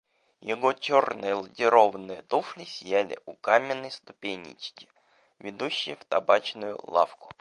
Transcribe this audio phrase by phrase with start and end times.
[0.39, 4.89] Его чёрные лакированные туфли сияли у каменной ступенечки,
[5.37, 7.29] ведущей в табачную лавку.